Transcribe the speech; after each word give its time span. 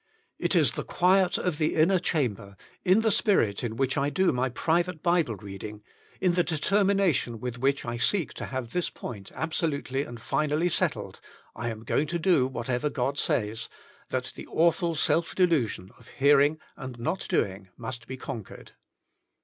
It 0.39 0.55
is 0.55 0.71
the 0.71 0.83
quiet 0.83 1.37
of 1.37 1.59
the 1.59 1.75
inner 1.75 1.99
chamber, 1.99 2.55
in 2.83 3.01
the 3.01 3.11
spirit 3.11 3.63
in 3.63 3.75
which 3.75 3.99
I 3.99 4.09
do 4.09 4.33
my 4.33 4.49
private 4.49 5.03
Bible 5.03 5.35
read 5.35 5.63
ing, 5.63 5.83
in 6.19 6.33
the 6.33 6.43
determination 6.43 7.39
with 7.39 7.59
which 7.59 7.85
I 7.85 7.97
seek 7.97 8.33
to 8.33 8.47
have 8.47 8.71
this 8.71 8.89
point 8.89 9.31
absolutely 9.35 10.01
and 10.01 10.19
finally 10.19 10.69
settled, 10.69 11.19
I 11.55 11.69
Am 11.69 11.81
Going 11.83 12.07
to 12.07 12.17
Do 12.17 12.47
Whatever 12.47 12.89
God 12.89 13.19
Says, 13.19 13.69
that 14.09 14.33
the 14.35 14.47
awful 14.47 14.95
self 14.95 15.35
delusion 15.35 15.91
of 15.99 16.07
hearing 16.07 16.57
and 16.75 16.97
not 16.99 17.27
doing 17.29 17.69
must 17.77 18.07
be 18.07 18.17
conquered. 18.17 18.71